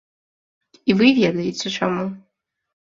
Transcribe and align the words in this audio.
І 0.89 0.97
вы 1.03 1.13
ведаеце 1.21 1.67
чаму. 1.79 2.11